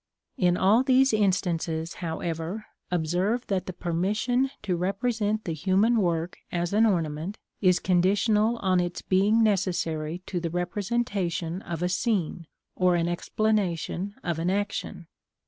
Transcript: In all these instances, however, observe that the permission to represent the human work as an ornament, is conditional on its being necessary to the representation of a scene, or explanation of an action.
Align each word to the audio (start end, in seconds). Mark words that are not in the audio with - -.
In 0.39 0.57
all 0.57 0.81
these 0.81 1.13
instances, 1.13 1.93
however, 2.01 2.65
observe 2.89 3.45
that 3.45 3.67
the 3.67 3.71
permission 3.73 4.49
to 4.63 4.75
represent 4.75 5.43
the 5.45 5.53
human 5.53 5.97
work 5.97 6.37
as 6.51 6.73
an 6.73 6.87
ornament, 6.87 7.37
is 7.61 7.77
conditional 7.79 8.57
on 8.63 8.79
its 8.79 9.03
being 9.03 9.43
necessary 9.43 10.23
to 10.25 10.39
the 10.39 10.49
representation 10.49 11.61
of 11.61 11.83
a 11.83 11.89
scene, 11.89 12.47
or 12.75 12.95
explanation 12.95 14.15
of 14.23 14.39
an 14.39 14.49
action. 14.49 15.05